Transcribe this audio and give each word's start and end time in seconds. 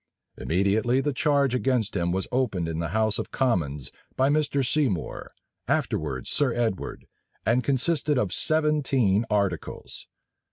Immediately 0.35 0.99
the 1.01 1.13
charge 1.13 1.53
against 1.53 1.95
him 1.95 2.11
was 2.11 2.27
opened 2.31 2.67
in 2.67 2.79
the 2.79 2.87
house 2.87 3.19
of 3.19 3.29
commons 3.29 3.91
by 4.15 4.29
Mr. 4.29 4.65
Seymour, 4.65 5.29
afterwards 5.67 6.27
Sir 6.31 6.51
Edward, 6.55 7.05
and 7.45 7.63
consisted 7.63 8.17
of 8.17 8.33
seventeen 8.33 9.27
articles. 9.29 10.07